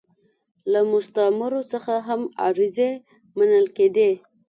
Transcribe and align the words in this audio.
له 0.71 0.79
مستعمرو 0.91 1.61
څخه 1.71 1.93
هم 2.07 2.21
عریضې 2.43 2.91
منل 3.37 3.65
کېدې. 3.77 4.11